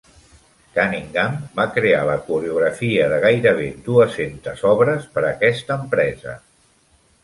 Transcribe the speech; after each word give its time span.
Cunningham 0.77 1.35
va 1.59 1.65
crear 1.75 1.99
la 2.09 2.15
coreografia 2.31 3.07
de 3.13 3.21
gairebé 3.29 3.71
dues-centes 3.91 4.67
obres 4.75 5.09
per 5.17 5.29
aquesta 5.33 5.83
empresa. 5.83 6.41